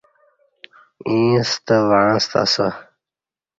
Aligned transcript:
ییں 1.11 1.41
ستہ 1.49 1.75
وعݩستہ 1.89 2.39
اسہ 2.47 2.67